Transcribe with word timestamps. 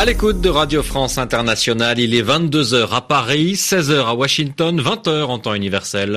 À 0.00 0.06
l'écoute 0.06 0.40
de 0.40 0.48
Radio 0.48 0.82
France 0.82 1.18
Internationale, 1.18 1.98
il 1.98 2.14
est 2.14 2.22
22h 2.22 2.88
à 2.90 3.02
Paris, 3.02 3.52
16h 3.52 4.06
à 4.06 4.14
Washington, 4.14 4.80
20h 4.80 5.24
en 5.24 5.38
temps 5.38 5.52
universel. 5.52 6.16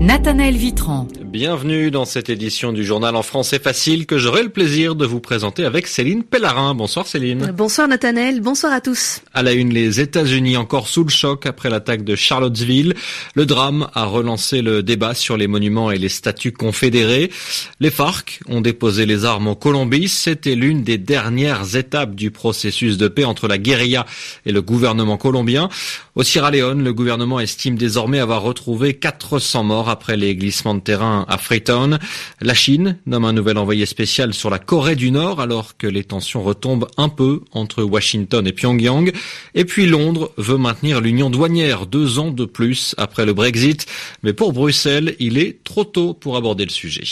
Nathanaël 0.00 0.56
Vitran. 0.56 1.08
Bienvenue 1.26 1.90
dans 1.90 2.04
cette 2.04 2.30
édition 2.30 2.72
du 2.72 2.84
journal 2.84 3.16
en 3.16 3.22
français 3.22 3.58
facile 3.58 4.06
que 4.06 4.16
j'aurai 4.16 4.44
le 4.44 4.48
plaisir 4.48 4.94
de 4.94 5.04
vous 5.04 5.18
présenter 5.18 5.64
avec 5.64 5.88
Céline 5.88 6.22
Pellarin. 6.22 6.72
Bonsoir 6.72 7.08
Céline. 7.08 7.52
Bonsoir 7.52 7.88
Nathanaël, 7.88 8.40
bonsoir 8.40 8.72
à 8.72 8.80
tous. 8.80 9.22
À 9.34 9.42
la 9.42 9.52
une, 9.52 9.74
les 9.74 10.00
États-Unis 10.00 10.56
encore 10.56 10.86
sous 10.86 11.02
le 11.02 11.10
choc 11.10 11.44
après 11.44 11.68
l'attaque 11.68 12.04
de 12.04 12.14
Charlottesville. 12.14 12.94
Le 13.34 13.44
drame 13.44 13.88
a 13.92 14.04
relancé 14.04 14.62
le 14.62 14.84
débat 14.84 15.14
sur 15.14 15.36
les 15.36 15.48
monuments 15.48 15.90
et 15.90 15.98
les 15.98 16.08
statues 16.08 16.52
confédérés. 16.52 17.32
Les 17.80 17.90
FARC 17.90 18.40
ont 18.48 18.60
déposé 18.60 19.04
les 19.04 19.24
armes 19.24 19.48
en 19.48 19.56
Colombie. 19.56 20.08
C'était 20.08 20.54
l'une 20.54 20.84
des 20.84 20.96
dernières 20.96 21.74
étapes 21.74 22.14
du 22.14 22.30
processus 22.30 22.98
de 22.98 23.08
paix 23.08 23.24
entre 23.24 23.48
la 23.48 23.58
guérilla 23.58 24.06
et 24.46 24.52
le 24.52 24.62
gouvernement 24.62 25.16
colombien. 25.16 25.70
Au 26.14 26.22
Sierra 26.22 26.50
Leone, 26.52 26.84
le 26.84 26.94
gouvernement 26.94 27.40
estime 27.40 27.76
désormais 27.76 28.20
avoir 28.20 28.42
retrouvé 28.42 28.94
400 28.94 29.64
morts 29.64 29.90
après 29.90 30.16
les 30.16 30.36
glissements 30.36 30.74
de 30.74 30.80
terrain 30.80 31.25
à 31.28 31.38
Freetown. 31.38 31.98
La 32.40 32.54
Chine 32.54 32.98
nomme 33.06 33.24
un 33.24 33.32
nouvel 33.32 33.58
envoyé 33.58 33.86
spécial 33.86 34.34
sur 34.34 34.50
la 34.50 34.58
Corée 34.58 34.96
du 34.96 35.10
Nord 35.10 35.40
alors 35.40 35.76
que 35.76 35.86
les 35.86 36.04
tensions 36.04 36.42
retombent 36.42 36.88
un 36.96 37.08
peu 37.08 37.42
entre 37.52 37.82
Washington 37.82 38.46
et 38.46 38.52
Pyongyang. 38.52 39.12
Et 39.54 39.64
puis 39.64 39.86
Londres 39.86 40.32
veut 40.36 40.58
maintenir 40.58 41.00
l'union 41.00 41.30
douanière 41.30 41.86
deux 41.86 42.18
ans 42.18 42.30
de 42.30 42.44
plus 42.44 42.94
après 42.98 43.26
le 43.26 43.32
Brexit. 43.32 43.86
Mais 44.22 44.32
pour 44.32 44.52
Bruxelles, 44.52 45.16
il 45.18 45.38
est 45.38 45.62
trop 45.64 45.84
tôt 45.84 46.14
pour 46.14 46.36
aborder 46.36 46.64
le 46.64 46.70
sujet. 46.70 47.04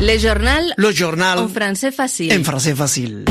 Le 0.00 0.18
journal. 0.18 0.64
Le 0.76 0.90
journal. 0.90 1.38
En 1.38 1.48
français 1.48 1.92
facile. 1.92 2.32
En 2.32 2.42
français 2.42 2.74
facile. 2.74 3.24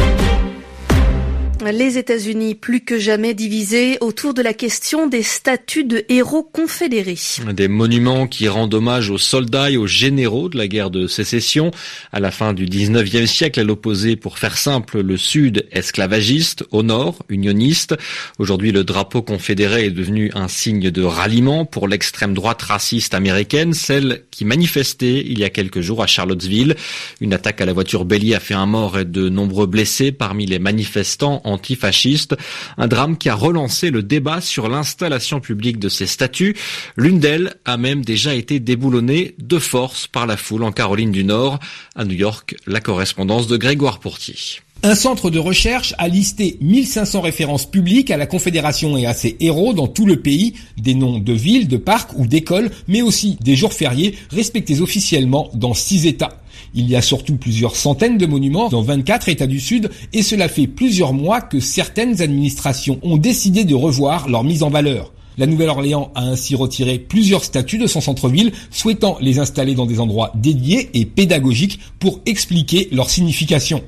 Les 1.63 1.99
États-Unis 1.99 2.55
plus 2.55 2.81
que 2.81 2.97
jamais 2.97 3.35
divisés 3.35 3.99
autour 4.01 4.33
de 4.33 4.41
la 4.41 4.53
question 4.53 5.05
des 5.05 5.21
statues 5.21 5.83
de 5.83 6.03
héros 6.09 6.41
confédérés. 6.41 7.19
Des 7.53 7.67
monuments 7.67 8.25
qui 8.25 8.47
rendent 8.47 8.73
hommage 8.73 9.11
aux 9.11 9.19
soldats 9.19 9.69
et 9.69 9.77
aux 9.77 9.85
généraux 9.85 10.49
de 10.49 10.57
la 10.57 10.67
guerre 10.67 10.89
de 10.89 11.05
sécession. 11.05 11.69
À 12.11 12.19
la 12.19 12.31
fin 12.31 12.53
du 12.53 12.65
19e 12.65 13.27
siècle, 13.27 13.59
elle 13.59 13.69
opposait, 13.69 14.15
pour 14.15 14.39
faire 14.39 14.57
simple, 14.57 15.01
le 15.01 15.17
sud 15.17 15.67
esclavagiste, 15.71 16.65
au 16.71 16.81
nord 16.81 17.19
unioniste. 17.29 17.95
Aujourd'hui, 18.39 18.71
le 18.71 18.83
drapeau 18.83 19.21
confédéré 19.21 19.85
est 19.85 19.91
devenu 19.91 20.31
un 20.33 20.47
signe 20.47 20.89
de 20.89 21.03
ralliement 21.03 21.65
pour 21.65 21.87
l'extrême 21.87 22.33
droite 22.33 22.63
raciste 22.63 23.13
américaine, 23.13 23.75
celle 23.75 24.23
qui 24.31 24.45
manifestait 24.45 25.23
il 25.27 25.37
y 25.37 25.43
a 25.43 25.51
quelques 25.51 25.81
jours 25.81 26.01
à 26.01 26.07
Charlottesville. 26.07 26.75
Une 27.19 27.35
attaque 27.35 27.61
à 27.61 27.65
la 27.65 27.73
voiture 27.73 28.05
bélier 28.05 28.33
a 28.33 28.39
fait 28.39 28.55
un 28.55 28.65
mort 28.65 28.97
et 28.97 29.05
de 29.05 29.29
nombreux 29.29 29.67
blessés 29.67 30.11
parmi 30.11 30.47
les 30.47 30.57
manifestants 30.57 31.41
antifasciste, 31.51 32.35
un 32.77 32.87
drame 32.87 33.17
qui 33.17 33.29
a 33.29 33.35
relancé 33.35 33.91
le 33.91 34.03
débat 34.03 34.41
sur 34.41 34.69
l'installation 34.69 35.39
publique 35.39 35.79
de 35.79 35.89
ces 35.89 36.07
statues. 36.07 36.55
L'une 36.97 37.19
d'elles 37.19 37.55
a 37.65 37.77
même 37.77 38.03
déjà 38.03 38.35
été 38.35 38.59
déboulonnée 38.59 39.35
de 39.37 39.59
force 39.59 40.07
par 40.07 40.27
la 40.27 40.37
foule 40.37 40.63
en 40.63 40.71
Caroline 40.71 41.11
du 41.11 41.23
Nord. 41.23 41.59
À 41.95 42.05
New 42.05 42.15
York, 42.15 42.55
la 42.65 42.81
correspondance 42.81 43.47
de 43.47 43.57
Grégoire 43.57 43.99
Pourtier. 43.99 44.61
Un 44.83 44.95
centre 44.95 45.29
de 45.29 45.37
recherche 45.37 45.93
a 45.99 46.07
listé 46.07 46.57
1500 46.59 47.21
références 47.21 47.69
publiques 47.69 48.09
à 48.09 48.17
la 48.17 48.25
Confédération 48.25 48.97
et 48.97 49.05
à 49.05 49.13
ses 49.13 49.37
héros 49.39 49.73
dans 49.73 49.85
tout 49.85 50.07
le 50.07 50.19
pays, 50.19 50.53
des 50.75 50.95
noms 50.95 51.19
de 51.19 51.33
villes, 51.33 51.67
de 51.67 51.77
parcs 51.77 52.17
ou 52.17 52.25
d'écoles, 52.25 52.71
mais 52.87 53.03
aussi 53.03 53.37
des 53.41 53.55
jours 53.55 53.73
fériés 53.73 54.15
respectés 54.31 54.81
officiellement 54.81 55.51
dans 55.53 55.75
six 55.75 56.07
États. 56.07 56.41
Il 56.73 56.89
y 56.89 56.95
a 56.95 57.03
surtout 57.03 57.35
plusieurs 57.35 57.75
centaines 57.75 58.17
de 58.17 58.25
monuments 58.25 58.69
dans 58.69 58.81
24 58.81 59.29
États 59.29 59.45
du 59.45 59.59
Sud 59.59 59.91
et 60.13 60.23
cela 60.23 60.49
fait 60.49 60.65
plusieurs 60.65 61.13
mois 61.13 61.41
que 61.41 61.59
certaines 61.59 62.19
administrations 62.19 62.99
ont 63.03 63.17
décidé 63.17 63.65
de 63.65 63.75
revoir 63.75 64.29
leur 64.29 64.43
mise 64.43 64.63
en 64.63 64.71
valeur. 64.71 65.13
La 65.37 65.45
Nouvelle-Orléans 65.45 66.11
a 66.15 66.23
ainsi 66.23 66.55
retiré 66.55 66.97
plusieurs 66.97 67.43
statues 67.43 67.77
de 67.77 67.85
son 67.87 68.01
centre-ville, 68.01 68.51
souhaitant 68.71 69.19
les 69.21 69.37
installer 69.37 69.75
dans 69.75 69.85
des 69.85 69.99
endroits 69.99 70.31
dédiés 70.33 70.89
et 70.95 71.05
pédagogiques 71.05 71.79
pour 71.99 72.19
expliquer 72.25 72.89
leur 72.91 73.11
signification. 73.11 73.83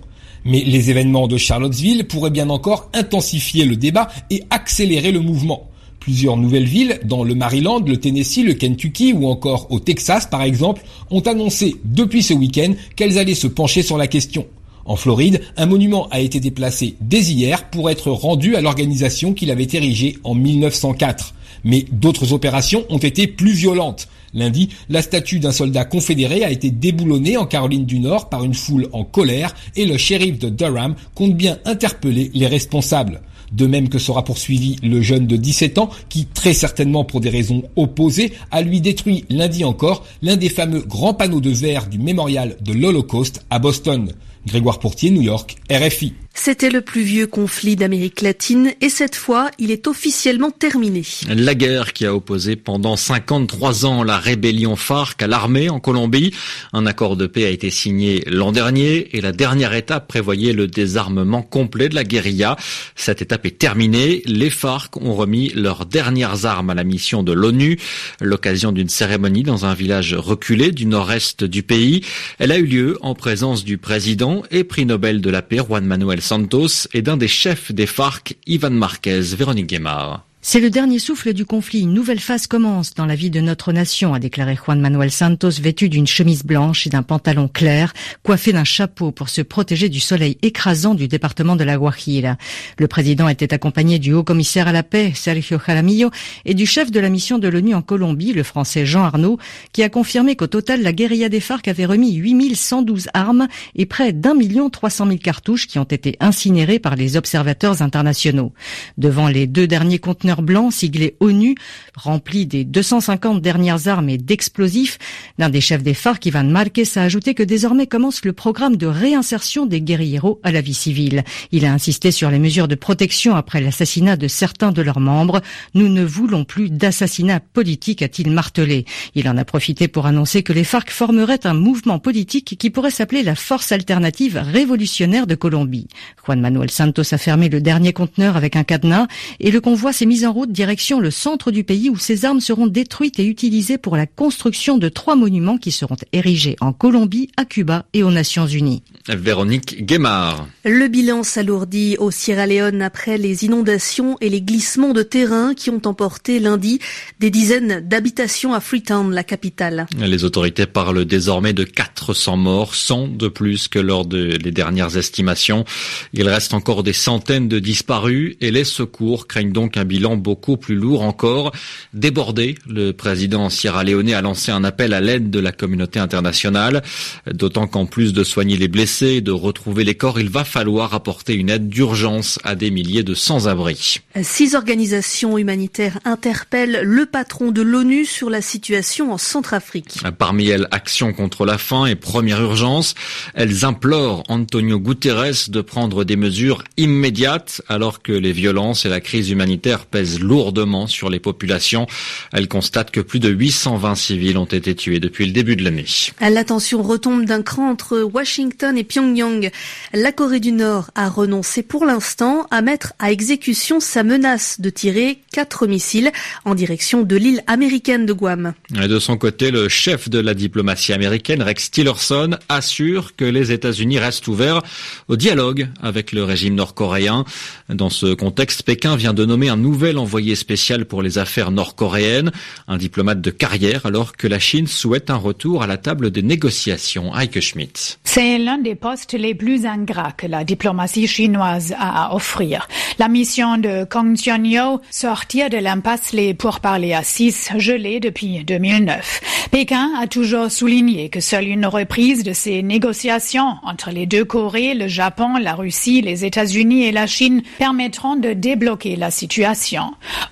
Mais 0.45 0.63
les 0.65 0.89
événements 0.89 1.27
de 1.27 1.37
Charlottesville 1.37 2.05
pourraient 2.05 2.29
bien 2.29 2.49
encore 2.49 2.89
intensifier 2.93 3.65
le 3.65 3.75
débat 3.75 4.09
et 4.29 4.43
accélérer 4.49 5.11
le 5.11 5.21
mouvement. 5.21 5.69
Plusieurs 5.99 6.35
nouvelles 6.35 6.65
villes, 6.65 6.99
dans 7.05 7.23
le 7.23 7.33
Maryland, 7.33 7.79
le 7.79 7.95
Tennessee, 7.95 8.43
le 8.43 8.53
Kentucky 8.53 9.13
ou 9.13 9.25
encore 9.27 9.67
au 9.71 9.79
Texas 9.79 10.27
par 10.27 10.43
exemple, 10.43 10.83
ont 11.11 11.21
annoncé 11.21 11.77
depuis 11.85 12.23
ce 12.23 12.33
week-end 12.33 12.73
qu'elles 12.97 13.17
allaient 13.17 13.35
se 13.35 13.47
pencher 13.47 13.83
sur 13.83 13.97
la 13.97 14.07
question. 14.07 14.45
En 14.85 14.97
Floride, 14.97 15.41
un 15.55 15.65
monument 15.65 16.09
a 16.09 16.19
été 16.19 16.41
déplacé 16.41 16.95
dès 16.99 17.21
hier 17.21 17.69
pour 17.69 17.89
être 17.89 18.11
rendu 18.11 18.57
à 18.57 18.61
l'organisation 18.61 19.33
qu'il 19.33 19.49
avait 19.49 19.67
érigée 19.71 20.17
en 20.25 20.35
1904. 20.35 21.33
Mais 21.63 21.85
d'autres 21.89 22.33
opérations 22.33 22.83
ont 22.89 22.97
été 22.97 23.27
plus 23.27 23.53
violentes. 23.53 24.09
Lundi, 24.33 24.69
la 24.89 25.01
statue 25.01 25.39
d'un 25.39 25.51
soldat 25.51 25.85
confédéré 25.85 26.43
a 26.43 26.51
été 26.51 26.71
déboulonnée 26.71 27.37
en 27.37 27.45
Caroline 27.45 27.85
du 27.85 27.99
Nord 27.99 28.29
par 28.29 28.43
une 28.43 28.53
foule 28.53 28.89
en 28.91 29.03
colère 29.03 29.53
et 29.75 29.85
le 29.85 29.97
shérif 29.97 30.39
de 30.39 30.49
Durham 30.49 30.95
compte 31.13 31.35
bien 31.35 31.59
interpeller 31.65 32.31
les 32.33 32.47
responsables. 32.47 33.21
De 33.51 33.67
même 33.67 33.89
que 33.89 33.99
sera 33.99 34.23
poursuivi 34.23 34.77
le 34.81 35.01
jeune 35.01 35.27
de 35.27 35.37
17 35.37 35.77
ans 35.77 35.89
qui, 36.09 36.25
très 36.25 36.53
certainement 36.53 37.03
pour 37.05 37.21
des 37.21 37.29
raisons 37.29 37.63
opposées, 37.75 38.33
a 38.49 38.63
lui 38.63 38.81
détruit 38.81 39.25
lundi 39.29 39.63
encore 39.63 40.03
l'un 40.23 40.37
des 40.37 40.49
fameux 40.49 40.81
grands 40.81 41.13
panneaux 41.13 41.41
de 41.41 41.51
verre 41.51 41.87
du 41.87 41.99
mémorial 41.99 42.57
de 42.61 42.73
l'Holocauste 42.73 43.45
à 43.51 43.59
Boston. 43.59 44.11
Grégoire 44.45 44.79
Portier, 44.79 45.09
New 45.09 45.21
York, 45.21 45.57
RFI. 45.71 46.13
C'était 46.35 46.71
le 46.71 46.81
plus 46.81 47.03
vieux 47.03 47.27
conflit 47.27 47.75
d'Amérique 47.75 48.21
latine 48.21 48.73
et 48.81 48.89
cette 48.89 49.15
fois, 49.15 49.51
il 49.59 49.69
est 49.69 49.87
officiellement 49.87 50.49
terminé. 50.49 51.03
La 51.29 51.53
guerre 51.53 51.93
qui 51.93 52.07
a 52.07 52.13
opposé 52.15 52.55
pendant 52.55 52.95
53 52.95 53.85
ans 53.85 54.03
la 54.03 54.17
rébellion 54.17 54.75
FARC 54.75 55.21
à 55.21 55.27
l'armée 55.27 55.69
en 55.69 55.79
Colombie. 55.79 56.33
Un 56.73 56.87
accord 56.87 57.17
de 57.17 57.27
paix 57.27 57.45
a 57.45 57.49
été 57.49 57.69
signé 57.69 58.23
l'an 58.25 58.51
dernier 58.51 59.15
et 59.15 59.21
la 59.21 59.31
dernière 59.31 59.73
étape 59.73 60.07
prévoyait 60.07 60.53
le 60.53 60.67
désarmement 60.67 61.43
complet 61.43 61.87
de 61.87 61.95
la 61.95 62.03
guérilla. 62.03 62.57
Cette 62.95 63.21
étape 63.21 63.45
est 63.45 63.59
terminée. 63.59 64.23
Les 64.25 64.49
FARC 64.49 64.97
ont 64.99 65.13
remis 65.13 65.49
leurs 65.49 65.85
dernières 65.85 66.45
armes 66.45 66.71
à 66.71 66.75
la 66.75 66.83
mission 66.83 67.21
de 67.21 67.31
l'ONU. 67.31 67.79
L'occasion 68.19 68.71
d'une 68.71 68.89
cérémonie 68.89 69.43
dans 69.43 69.65
un 69.65 69.75
village 69.75 70.15
reculé 70.15 70.71
du 70.71 70.87
nord-est 70.87 71.43
du 71.43 71.61
pays. 71.61 72.01
Elle 72.39 72.51
a 72.51 72.57
eu 72.57 72.65
lieu 72.65 72.97
en 73.01 73.13
présence 73.13 73.63
du 73.63 73.77
président 73.77 74.32
et 74.51 74.63
prix 74.63 74.85
Nobel 74.85 75.21
de 75.21 75.29
la 75.29 75.41
paix 75.41 75.57
Juan 75.57 75.85
Manuel 75.85 76.21
Santos 76.21 76.87
et 76.93 77.01
d'un 77.01 77.17
des 77.17 77.27
chefs 77.27 77.71
des 77.71 77.85
FARC, 77.85 78.35
Ivan 78.47 78.71
Marquez, 78.71 79.21
Véronique 79.35 79.67
Guémard. 79.67 80.25
C'est 80.45 80.59
le 80.59 80.69
dernier 80.69 80.99
souffle 80.99 81.31
du 81.31 81.45
conflit. 81.45 81.83
Une 81.83 81.93
nouvelle 81.93 82.19
phase 82.19 82.47
commence 82.47 82.93
dans 82.93 83.05
la 83.05 83.15
vie 83.15 83.29
de 83.29 83.39
notre 83.39 83.71
nation, 83.71 84.13
a 84.13 84.19
déclaré 84.19 84.57
Juan 84.57 84.77
Manuel 84.77 85.09
Santos, 85.09 85.61
vêtu 85.61 85.87
d'une 85.87 86.05
chemise 86.05 86.43
blanche 86.43 86.85
et 86.85 86.89
d'un 86.89 87.01
pantalon 87.01 87.47
clair, 87.47 87.93
coiffé 88.23 88.51
d'un 88.51 88.65
chapeau 88.65 89.11
pour 89.11 89.29
se 89.29 89.41
protéger 89.41 89.87
du 89.87 90.01
soleil 90.01 90.37
écrasant 90.41 90.95
du 90.95 91.07
département 91.07 91.55
de 91.55 91.63
la 91.63 91.77
Guajira. 91.77 92.35
Le 92.77 92.87
président 92.89 93.29
était 93.29 93.53
accompagné 93.53 93.99
du 93.99 94.11
haut 94.11 94.25
commissaire 94.25 94.67
à 94.67 94.73
la 94.73 94.83
paix, 94.83 95.13
Sergio 95.15 95.57
Jaramillo, 95.65 96.11
et 96.43 96.53
du 96.53 96.65
chef 96.65 96.91
de 96.91 96.99
la 96.99 97.07
mission 97.07 97.39
de 97.39 97.47
l'ONU 97.47 97.73
en 97.73 97.81
Colombie, 97.81 98.33
le 98.33 98.43
français 98.43 98.85
Jean 98.85 99.03
Arnaud, 99.03 99.39
qui 99.71 99.81
a 99.81 99.87
confirmé 99.87 100.35
qu'au 100.35 100.47
total, 100.47 100.81
la 100.81 100.91
guérilla 100.91 101.29
des 101.29 101.39
FARC 101.39 101.69
avait 101.69 101.85
remis 101.85 102.15
8112 102.15 103.07
armes 103.13 103.47
et 103.77 103.85
près 103.85 104.11
d'un 104.11 104.33
million 104.33 104.69
trois 104.69 104.89
cent 104.89 105.05
mille 105.05 105.19
cartouches 105.19 105.67
qui 105.67 105.79
ont 105.79 105.83
été 105.85 106.17
incinérées 106.19 106.79
par 106.79 106.97
les 106.97 107.15
observateurs 107.15 107.81
internationaux. 107.81 108.51
Devant 108.97 109.29
les 109.29 109.47
deux 109.47 109.67
derniers 109.67 109.99
conteneurs 109.99 110.32
blanc 110.41 110.71
siglé 110.71 111.15
ONU, 111.19 111.55
rempli 111.95 112.45
des 112.45 112.63
250 112.63 113.41
dernières 113.41 113.87
armes 113.87 114.09
et 114.09 114.17
d'explosifs. 114.17 114.97
L'un 115.37 115.49
des 115.49 115.61
chefs 115.61 115.83
des 115.83 115.93
FARC, 115.93 116.25
Ivan 116.25 116.43
Marquez, 116.45 116.83
a 116.95 117.01
ajouté 117.01 117.33
que 117.33 117.43
désormais 117.43 117.87
commence 117.87 118.25
le 118.25 118.33
programme 118.33 118.77
de 118.77 118.87
réinsertion 118.87 119.65
des 119.65 119.81
guerrieros 119.81 120.39
à 120.43 120.51
la 120.51 120.61
vie 120.61 120.73
civile. 120.73 121.23
Il 121.51 121.65
a 121.65 121.73
insisté 121.73 122.11
sur 122.11 122.29
les 122.29 122.39
mesures 122.39 122.67
de 122.67 122.75
protection 122.75 123.35
après 123.35 123.61
l'assassinat 123.61 124.15
de 124.15 124.27
certains 124.27 124.71
de 124.71 124.81
leurs 124.81 124.99
membres. 124.99 125.41
Nous 125.73 125.89
ne 125.89 126.03
voulons 126.03 126.45
plus 126.45 126.69
d'assassinat 126.69 127.39
politique, 127.39 128.01
a-t-il 128.01 128.31
martelé. 128.31 128.85
Il 129.15 129.29
en 129.29 129.37
a 129.37 129.45
profité 129.45 129.87
pour 129.87 130.05
annoncer 130.05 130.43
que 130.43 130.53
les 130.53 130.63
FARC 130.63 130.89
formeraient 130.89 131.45
un 131.45 131.53
mouvement 131.53 131.99
politique 131.99 132.55
qui 132.57 132.69
pourrait 132.69 132.91
s'appeler 132.91 133.23
la 133.23 133.35
Force 133.35 133.71
alternative 133.71 134.41
révolutionnaire 134.43 135.27
de 135.27 135.35
Colombie. 135.35 135.87
Juan 136.25 136.39
Manuel 136.39 136.71
Santos 136.71 137.13
a 137.13 137.17
fermé 137.17 137.49
le 137.49 137.61
dernier 137.61 137.93
conteneur 137.93 138.37
avec 138.37 138.55
un 138.55 138.63
cadenas 138.63 139.07
et 139.39 139.51
le 139.51 139.61
convoi 139.61 139.93
s'est 139.93 140.05
mis 140.05 140.22
mise 140.23 140.29
en 140.29 140.33
route 140.33 140.53
direction 140.53 141.01
le 141.01 141.11
centre 141.11 141.51
du 141.51 141.65
pays 141.65 141.89
où 141.89 141.97
ces 141.97 142.23
armes 142.23 142.39
seront 142.39 142.67
détruites 142.67 143.19
et 143.19 143.25
utilisées 143.25 143.77
pour 143.77 143.97
la 143.97 144.05
construction 144.05 144.77
de 144.77 144.87
trois 144.87 145.17
monuments 145.17 145.57
qui 145.57 145.71
seront 145.71 145.97
érigés 146.13 146.55
en 146.61 146.71
Colombie, 146.71 147.29
à 147.35 147.43
Cuba 147.43 147.85
et 147.91 148.03
aux 148.03 148.11
Nations 148.11 148.47
Unies. 148.47 148.83
Véronique 149.09 149.85
Guémard. 149.85 150.47
Le 150.63 150.87
bilan 150.87 151.23
s'alourdit 151.23 151.97
au 151.99 152.09
Sierra 152.09 152.47
Leone 152.47 152.81
après 152.81 153.17
les 153.17 153.43
inondations 153.43 154.15
et 154.21 154.29
les 154.29 154.41
glissements 154.41 154.93
de 154.93 155.03
terrain 155.03 155.53
qui 155.53 155.69
ont 155.69 155.81
emporté 155.83 156.39
lundi 156.39 156.79
des 157.19 157.29
dizaines 157.29 157.81
d'habitations 157.85 158.53
à 158.53 158.61
Freetown, 158.61 159.13
la 159.13 159.25
capitale. 159.25 159.87
Les 159.97 160.23
autorités 160.23 160.67
parlent 160.67 161.03
désormais 161.03 161.51
de 161.51 161.65
400 161.65 162.37
morts, 162.37 162.75
100 162.75 163.09
de 163.09 163.27
plus 163.27 163.67
que 163.67 163.79
lors 163.79 164.05
des 164.05 164.37
dernières 164.37 164.95
estimations. 164.95 165.65
Il 166.13 166.29
reste 166.29 166.53
encore 166.53 166.83
des 166.83 166.93
centaines 166.93 167.49
de 167.49 167.59
disparus 167.59 168.37
et 168.39 168.51
les 168.51 168.63
secours 168.63 169.27
craignent 169.27 169.51
donc 169.51 169.75
un 169.75 169.83
bilan 169.83 170.12
beaucoup 170.17 170.57
plus 170.57 170.75
lourd 170.75 171.01
encore. 171.01 171.51
Débordé, 171.93 172.55
le 172.67 172.91
président 172.91 173.49
sierra-léonais 173.49 174.13
a 174.13 174.21
lancé 174.21 174.51
un 174.51 174.63
appel 174.63 174.93
à 174.93 175.01
l'aide 175.01 175.29
de 175.29 175.39
la 175.39 175.51
communauté 175.51 175.99
internationale, 175.99 176.83
d'autant 177.31 177.67
qu'en 177.67 177.85
plus 177.85 178.13
de 178.13 178.23
soigner 178.23 178.57
les 178.57 178.67
blessés, 178.67 179.21
de 179.21 179.31
retrouver 179.31 179.83
les 179.83 179.95
corps, 179.95 180.19
il 180.19 180.29
va 180.29 180.43
falloir 180.43 180.93
apporter 180.93 181.33
une 181.33 181.49
aide 181.49 181.69
d'urgence 181.69 182.39
à 182.43 182.55
des 182.55 182.71
milliers 182.71 183.03
de 183.03 183.13
sans-abri. 183.13 184.01
Six 184.21 184.55
organisations 184.55 185.37
humanitaires 185.37 185.99
interpellent 186.05 186.81
le 186.83 187.05
patron 187.05 187.51
de 187.51 187.61
l'ONU 187.61 188.05
sur 188.05 188.29
la 188.29 188.41
situation 188.41 189.11
en 189.11 189.17
Centrafrique. 189.17 189.99
Parmi 190.17 190.47
elles, 190.47 190.67
Action 190.71 191.13
contre 191.13 191.45
la 191.45 191.57
faim 191.57 191.85
et 191.85 191.95
Première 191.95 192.41
Urgence. 192.41 192.95
Elles 193.33 193.65
implorent 193.65 194.23
Antonio 194.27 194.79
Guterres 194.79 195.49
de 195.49 195.61
prendre 195.61 196.03
des 196.03 196.15
mesures 196.15 196.63
immédiates 196.77 197.61
alors 197.67 198.01
que 198.01 198.11
les 198.11 198.31
violences 198.31 198.85
et 198.85 198.89
la 198.89 199.01
crise 199.01 199.29
humanitaire 199.29 199.85
pèsent 199.85 200.02
lourdement 200.19 200.87
sur 200.87 201.09
les 201.09 201.19
populations. 201.19 201.87
Elles 202.31 202.47
constatent 202.47 202.91
que 202.91 203.01
plus 203.01 203.19
de 203.19 203.29
820 203.29 203.95
civils 203.95 204.37
ont 204.37 204.45
été 204.45 204.75
tués 204.75 204.99
depuis 204.99 205.25
le 205.25 205.31
début 205.31 205.55
de 205.55 205.63
l'année. 205.63 205.85
L'attention 206.21 206.81
retombe 206.81 207.25
d'un 207.25 207.41
cran 207.41 207.69
entre 207.69 207.99
Washington 208.01 208.77
et 208.77 208.83
Pyongyang. 208.83 209.51
La 209.93 210.11
Corée 210.11 210.39
du 210.39 210.51
Nord 210.51 210.91
a 210.95 211.09
renoncé 211.09 211.63
pour 211.63 211.85
l'instant 211.85 212.47
à 212.51 212.61
mettre 212.61 212.93
à 212.99 213.11
exécution 213.11 213.79
sa 213.79 214.03
menace 214.03 214.59
de 214.59 214.69
tirer 214.69 215.19
quatre 215.31 215.67
missiles 215.67 216.11
en 216.45 216.55
direction 216.55 217.01
de 217.01 217.15
l'île 217.15 217.43
américaine 217.47 218.05
de 218.05 218.13
Guam. 218.13 218.53
de 218.71 218.99
son 218.99 219.17
côté, 219.17 219.51
le 219.51 219.69
chef 219.69 220.09
de 220.09 220.19
la 220.19 220.33
diplomatie 220.33 220.93
américaine, 220.93 221.41
Rex 221.41 221.71
Tillerson, 221.71 222.37
assure 222.49 223.15
que 223.15 223.25
les 223.25 223.51
États-Unis 223.51 223.99
restent 223.99 224.27
ouverts 224.27 224.61
au 225.07 225.15
dialogue 225.15 225.67
avec 225.81 226.11
le 226.11 226.23
régime 226.23 226.55
nord-coréen. 226.55 227.25
Dans 227.69 227.89
ce 227.89 228.13
contexte, 228.13 228.63
Pékin 228.63 228.95
vient 228.95 229.13
de 229.13 229.25
nommer 229.25 229.49
un 229.49 229.57
nouvel 229.57 229.92
envoyé 229.97 230.35
spécial 230.35 230.85
pour 230.85 231.01
les 231.01 231.17
affaires 231.17 231.51
nord-coréennes, 231.51 232.31
un 232.67 232.77
diplomate 232.77 233.21
de 233.21 233.31
carrière, 233.31 233.85
alors 233.85 234.15
que 234.17 234.27
la 234.27 234.39
Chine 234.39 234.67
souhaite 234.67 235.09
un 235.09 235.15
retour 235.15 235.63
à 235.63 235.67
la 235.67 235.77
table 235.77 236.11
des 236.11 236.21
négociations. 236.21 237.15
Heike 237.15 237.39
Schmidt. 237.39 237.97
C'est 238.03 238.37
l'un 238.37 238.57
des 238.57 238.75
postes 238.75 239.13
les 239.13 239.33
plus 239.33 239.65
ingrats 239.65 240.11
que 240.11 240.27
la 240.27 240.43
diplomatie 240.43 241.07
chinoise 241.07 241.73
a 241.77 241.93
à 241.93 242.15
offrir. 242.15 242.67
La 242.99 243.07
mission 243.07 243.57
de 243.57 243.85
Kong 243.85 244.15
Tian-yo, 244.15 244.81
sortir 244.91 245.49
de 245.49 245.57
l'impasse 245.57 246.13
les 246.13 246.33
pourparlers 246.33 246.93
à 246.93 247.03
six 247.03 247.49
gelés 247.57 247.99
depuis 247.99 248.43
2009. 248.43 249.21
Pékin 249.51 249.91
a 249.99 250.07
toujours 250.07 250.51
souligné 250.51 251.09
que 251.09 251.19
seule 251.19 251.47
une 251.47 251.65
reprise 251.65 252.23
de 252.23 252.33
ces 252.33 252.63
négociations 252.63 253.57
entre 253.63 253.91
les 253.91 254.05
deux 254.05 254.25
Corées, 254.25 254.73
le 254.73 254.87
Japon, 254.87 255.37
la 255.37 255.53
Russie, 255.53 256.01
les 256.01 256.25
États-Unis 256.25 256.85
et 256.85 256.91
la 256.91 257.07
Chine 257.07 257.41
permettront 257.57 258.15
de 258.15 258.33
débloquer 258.33 258.95
la 258.95 259.11
situation. 259.11 259.82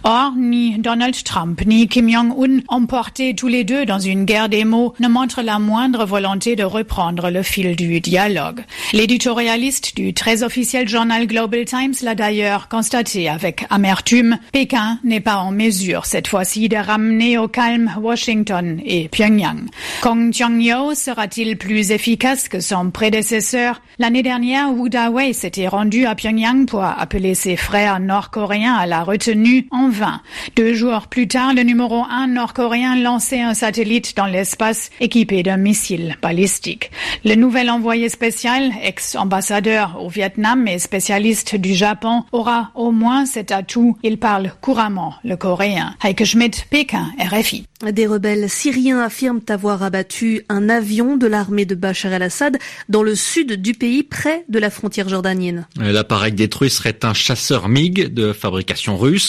Or, 0.03 0.33
ni 0.35 0.77
Donald 0.79 1.15
Trump 1.23 1.61
ni 1.65 1.87
Kim 1.87 2.09
Jong-un, 2.09 2.61
emportés 2.67 3.35
tous 3.35 3.47
les 3.47 3.63
deux 3.63 3.85
dans 3.85 3.99
une 3.99 4.25
guerre 4.25 4.49
des 4.49 4.65
mots, 4.65 4.93
ne 4.99 5.07
montrent 5.07 5.41
la 5.41 5.59
moindre 5.59 6.05
volonté 6.05 6.55
de 6.55 6.63
reprendre 6.63 7.29
le 7.29 7.43
fil 7.43 7.75
du 7.75 7.99
dialogue. 7.99 8.61
L'éditorialiste 8.93 9.95
du 9.95 10.13
très 10.13 10.43
officiel 10.43 10.87
journal 10.87 11.27
Global 11.27 11.65
Times 11.65 11.93
l'a 12.01 12.15
d'ailleurs 12.15 12.67
constaté 12.67 13.29
avec 13.29 13.65
amertume. 13.69 14.37
Pékin 14.51 14.99
n'est 15.03 15.19
pas 15.19 15.37
en 15.37 15.51
mesure 15.51 16.05
cette 16.05 16.27
fois-ci 16.27 16.69
de 16.69 16.77
ramener 16.77 17.37
au 17.37 17.47
calme 17.47 17.91
Washington 18.01 18.79
et 18.85 19.07
Pyongyang. 19.09 19.65
Kong 20.01 20.33
Chang-yo 20.33 20.93
sera-t-il 20.95 21.57
plus 21.57 21.91
efficace 21.91 22.49
que 22.49 22.59
son 22.59 22.91
prédécesseur? 22.91 23.81
L'année 23.99 24.23
dernière, 24.23 24.71
Wu 24.71 24.89
Da-wei 24.89 25.33
s'était 25.33 25.67
rendu 25.67 26.05
à 26.05 26.15
Pyongyang 26.15 26.65
pour 26.65 26.83
appeler 26.83 27.35
ses 27.35 27.55
frères 27.55 27.99
nord-coréens 27.99 28.75
à 28.75 28.85
la 28.85 29.03
retenue 29.03 29.30
en 29.71 29.89
vain. 29.89 30.21
Deux 30.55 30.73
jours 30.73 31.07
plus 31.07 31.27
tard, 31.27 31.53
le 31.53 31.63
numéro 31.63 32.03
un 32.09 32.27
nord-coréen 32.27 32.95
lançait 32.95 33.41
un 33.41 33.53
satellite 33.53 34.15
dans 34.15 34.25
l'espace 34.25 34.89
équipé 34.99 35.43
d'un 35.43 35.57
missile 35.57 36.17
balistique. 36.21 36.91
Le 37.25 37.35
nouvel 37.35 37.69
envoyé 37.69 38.09
spécial, 38.09 38.71
ex-ambassadeur 38.83 39.97
au 40.01 40.09
Vietnam 40.09 40.67
et 40.67 40.79
spécialiste 40.79 41.55
du 41.55 41.73
Japon, 41.73 42.23
aura 42.31 42.71
au 42.75 42.91
moins 42.91 43.25
cet 43.25 43.51
atout. 43.51 43.97
Il 44.03 44.17
parle 44.17 44.51
couramment 44.61 45.15
le 45.23 45.35
coréen. 45.35 45.95
Heike 46.03 46.25
Schmidt, 46.25 46.65
Pékin, 46.69 47.11
RFI. 47.19 47.65
Des 47.89 48.05
rebelles 48.05 48.47
syriens 48.47 48.99
affirment 48.99 49.41
avoir 49.49 49.81
abattu 49.81 50.43
un 50.49 50.69
avion 50.69 51.17
de 51.17 51.25
l'armée 51.25 51.65
de 51.65 51.73
Bachar 51.73 52.13
el-Assad 52.13 52.57
dans 52.89 53.01
le 53.01 53.15
sud 53.15 53.53
du 53.59 53.73
pays, 53.73 54.03
près 54.03 54.45
de 54.49 54.59
la 54.59 54.69
frontière 54.69 55.09
jordanienne. 55.09 55.65
L'appareil 55.77 56.31
détruit 56.31 56.69
serait 56.69 56.99
un 57.03 57.15
chasseur 57.15 57.69
MiG 57.69 58.13
de 58.13 58.33
fabrication 58.33 58.97
russe. 58.97 59.20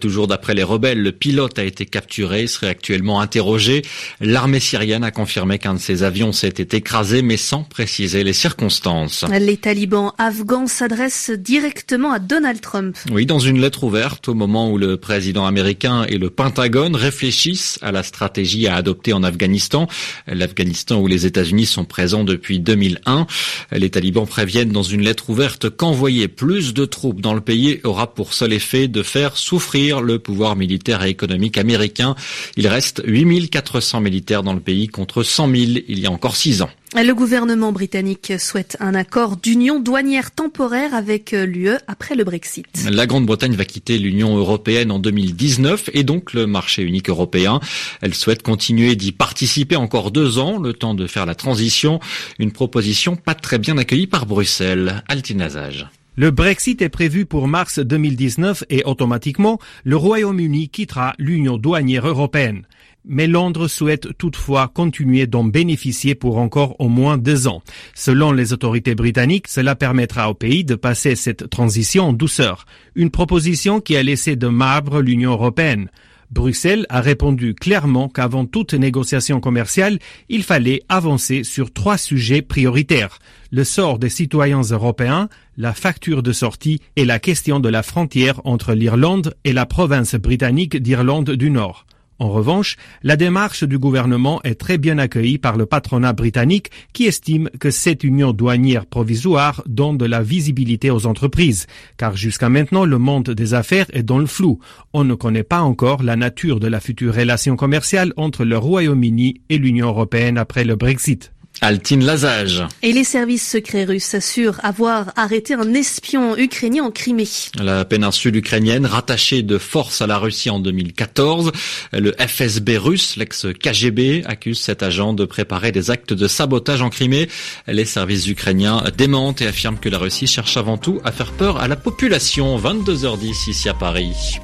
Toujours 0.00 0.26
d'après 0.26 0.54
les 0.54 0.62
rebelles, 0.62 1.02
le 1.02 1.12
pilote 1.12 1.58
a 1.58 1.64
été 1.64 1.86
capturé, 1.86 2.46
serait 2.46 2.68
actuellement 2.68 3.20
interrogé. 3.20 3.82
L'armée 4.20 4.60
syrienne 4.60 5.04
a 5.04 5.10
confirmé 5.10 5.58
qu'un 5.58 5.74
de 5.74 5.78
ses 5.78 6.02
avions 6.02 6.32
s'était 6.32 6.76
écrasé, 6.76 7.22
mais 7.22 7.36
sans 7.36 7.62
préciser 7.62 8.24
les 8.24 8.32
circonstances. 8.32 9.24
Les 9.30 9.56
talibans 9.56 10.12
afghans 10.18 10.66
s'adressent 10.66 11.30
directement 11.30 12.12
à 12.12 12.18
Donald 12.18 12.60
Trump. 12.60 12.96
Oui, 13.10 13.26
dans 13.26 13.38
une 13.38 13.60
lettre 13.60 13.84
ouverte, 13.84 14.28
au 14.28 14.34
moment 14.34 14.70
où 14.70 14.78
le 14.78 14.96
président 14.96 15.46
américain 15.46 16.04
et 16.08 16.18
le 16.18 16.30
Pentagone 16.30 16.96
réfléchissent 16.96 17.78
à 17.82 17.92
la 17.92 18.02
stratégie 18.02 18.66
à 18.66 18.76
adopter 18.76 19.12
en 19.12 19.22
Afghanistan. 19.22 19.88
L'Afghanistan 20.26 21.00
où 21.00 21.06
les 21.06 21.26
États-Unis 21.26 21.66
sont 21.66 21.84
présents 21.84 22.24
depuis 22.24 22.60
2001. 22.60 23.26
Les 23.72 23.90
talibans 23.90 24.26
préviennent 24.26 24.72
dans 24.72 24.82
une 24.82 25.02
lettre 25.02 25.30
ouverte 25.30 25.70
qu'envoyer 25.70 26.28
plus 26.28 26.74
de 26.74 26.84
troupes 26.84 27.20
dans 27.20 27.34
le 27.34 27.40
pays 27.40 27.80
aura 27.84 28.14
pour 28.14 28.34
seul 28.34 28.52
effet 28.52 28.88
de 28.88 29.02
faire 29.02 29.23
souffrir 29.32 30.00
le 30.00 30.18
pouvoir 30.18 30.56
militaire 30.56 31.02
et 31.04 31.10
économique 31.10 31.58
américain. 31.58 32.14
Il 32.56 32.68
reste 32.68 33.02
8400 33.06 34.00
militaires 34.00 34.42
dans 34.42 34.54
le 34.54 34.60
pays 34.60 34.88
contre 34.88 35.22
100 35.22 35.48
000 35.48 35.56
il 35.88 35.98
y 35.98 36.06
a 36.06 36.10
encore 36.10 36.36
six 36.36 36.62
ans. 36.62 36.70
Le 36.94 37.12
gouvernement 37.12 37.72
britannique 37.72 38.34
souhaite 38.38 38.76
un 38.78 38.94
accord 38.94 39.36
d'union 39.36 39.80
douanière 39.80 40.30
temporaire 40.30 40.94
avec 40.94 41.32
l'UE 41.32 41.76
après 41.88 42.14
le 42.14 42.22
Brexit. 42.22 42.66
La 42.88 43.06
Grande-Bretagne 43.06 43.56
va 43.56 43.64
quitter 43.64 43.98
l'Union 43.98 44.36
européenne 44.36 44.92
en 44.92 45.00
2019 45.00 45.90
et 45.92 46.04
donc 46.04 46.32
le 46.34 46.46
marché 46.46 46.82
unique 46.82 47.10
européen. 47.10 47.58
Elle 48.00 48.14
souhaite 48.14 48.42
continuer 48.42 48.94
d'y 48.94 49.10
participer 49.10 49.74
encore 49.74 50.12
deux 50.12 50.38
ans, 50.38 50.60
le 50.60 50.72
temps 50.72 50.94
de 50.94 51.08
faire 51.08 51.26
la 51.26 51.34
transition. 51.34 51.98
Une 52.38 52.52
proposition 52.52 53.16
pas 53.16 53.34
très 53.34 53.58
bien 53.58 53.76
accueillie 53.76 54.06
par 54.06 54.26
Bruxelles. 54.26 55.02
Altinazage. 55.08 55.88
Le 56.16 56.30
Brexit 56.30 56.80
est 56.80 56.88
prévu 56.88 57.26
pour 57.26 57.48
mars 57.48 57.78
2019 57.78 58.64
et 58.70 58.84
automatiquement, 58.84 59.58
le 59.84 59.96
Royaume-Uni 59.96 60.68
quittera 60.68 61.14
l'Union 61.18 61.58
douanière 61.58 62.06
européenne 62.06 62.66
mais 63.04 63.26
Londres 63.26 63.68
souhaite 63.68 64.16
toutefois 64.16 64.68
continuer 64.68 65.26
d'en 65.26 65.44
bénéficier 65.44 66.14
pour 66.14 66.38
encore 66.38 66.76
au 66.80 66.88
moins 66.88 67.18
deux 67.18 67.46
ans. 67.46 67.62
Selon 67.94 68.32
les 68.32 68.52
autorités 68.52 68.94
britanniques, 68.94 69.48
cela 69.48 69.76
permettra 69.76 70.30
au 70.30 70.34
pays 70.34 70.64
de 70.64 70.74
passer 70.74 71.14
cette 71.14 71.50
transition 71.50 72.08
en 72.08 72.12
douceur, 72.12 72.66
une 72.94 73.10
proposition 73.10 73.80
qui 73.80 73.96
a 73.96 74.02
laissé 74.02 74.36
de 74.36 74.48
marbre 74.48 75.00
l'Union 75.00 75.32
européenne. 75.32 75.90
Bruxelles 76.30 76.86
a 76.88 77.00
répondu 77.00 77.54
clairement 77.54 78.08
qu'avant 78.08 78.46
toute 78.46 78.74
négociation 78.74 79.40
commerciale, 79.40 79.98
il 80.28 80.42
fallait 80.42 80.82
avancer 80.88 81.44
sur 81.44 81.72
trois 81.72 81.98
sujets 81.98 82.42
prioritaires. 82.42 83.18
Le 83.50 83.64
sort 83.64 83.98
des 83.98 84.08
citoyens 84.08 84.62
européens, 84.62 85.28
la 85.56 85.72
facture 85.72 86.22
de 86.22 86.32
sortie 86.32 86.80
et 86.96 87.04
la 87.04 87.18
question 87.18 87.60
de 87.60 87.68
la 87.68 87.82
frontière 87.82 88.40
entre 88.44 88.74
l'Irlande 88.74 89.34
et 89.44 89.52
la 89.52 89.66
province 89.66 90.14
britannique 90.14 90.76
d'Irlande 90.76 91.30
du 91.30 91.50
Nord. 91.50 91.86
En 92.20 92.30
revanche, 92.30 92.76
la 93.02 93.16
démarche 93.16 93.64
du 93.64 93.76
gouvernement 93.76 94.40
est 94.44 94.54
très 94.54 94.78
bien 94.78 94.98
accueillie 94.98 95.38
par 95.38 95.56
le 95.56 95.66
patronat 95.66 96.12
britannique 96.12 96.70
qui 96.92 97.06
estime 97.06 97.50
que 97.58 97.72
cette 97.72 98.04
union 98.04 98.32
douanière 98.32 98.86
provisoire 98.86 99.62
donne 99.66 99.98
de 99.98 100.04
la 100.04 100.22
visibilité 100.22 100.92
aux 100.92 101.06
entreprises, 101.06 101.66
car 101.96 102.16
jusqu'à 102.16 102.48
maintenant 102.48 102.84
le 102.84 102.98
monde 102.98 103.30
des 103.30 103.54
affaires 103.54 103.86
est 103.92 104.04
dans 104.04 104.18
le 104.18 104.26
flou. 104.26 104.60
On 104.92 105.02
ne 105.02 105.14
connaît 105.14 105.42
pas 105.42 105.62
encore 105.62 106.04
la 106.04 106.14
nature 106.14 106.60
de 106.60 106.68
la 106.68 106.78
future 106.78 107.14
relation 107.14 107.56
commerciale 107.56 108.12
entre 108.16 108.44
le 108.44 108.58
Royaume-Uni 108.58 109.40
et 109.48 109.58
l'Union 109.58 109.88
européenne 109.88 110.38
après 110.38 110.64
le 110.64 110.76
Brexit. 110.76 111.33
Altine 111.60 112.04
Lazage. 112.04 112.62
Et 112.82 112.92
les 112.92 113.04
services 113.04 113.48
secrets 113.48 113.84
russes 113.84 114.14
assurent 114.14 114.60
avoir 114.62 115.12
arrêté 115.16 115.54
un 115.54 115.72
espion 115.74 116.36
ukrainien 116.36 116.84
en 116.84 116.90
Crimée. 116.90 117.28
La 117.58 117.84
péninsule 117.84 118.36
ukrainienne 118.36 118.86
rattachée 118.86 119.42
de 119.42 119.58
force 119.58 120.02
à 120.02 120.06
la 120.06 120.18
Russie 120.18 120.50
en 120.50 120.58
2014. 120.58 121.52
Le 121.92 122.14
FSB 122.18 122.76
russe, 122.76 123.16
l'ex-KGB, 123.16 124.24
accuse 124.26 124.60
cet 124.60 124.82
agent 124.82 125.14
de 125.14 125.24
préparer 125.24 125.72
des 125.72 125.90
actes 125.90 126.12
de 126.12 126.28
sabotage 126.28 126.82
en 126.82 126.90
Crimée. 126.90 127.28
Les 127.66 127.84
services 127.84 128.26
ukrainiens 128.26 128.82
démentent 128.96 129.42
et 129.42 129.46
affirment 129.46 129.78
que 129.78 129.88
la 129.88 129.98
Russie 129.98 130.26
cherche 130.26 130.56
avant 130.56 130.76
tout 130.76 131.00
à 131.04 131.12
faire 131.12 131.32
peur 131.32 131.58
à 131.58 131.68
la 131.68 131.76
population. 131.76 132.58
22h10 132.58 133.50
ici 133.50 133.68
à 133.68 133.74
Paris. 133.74 134.40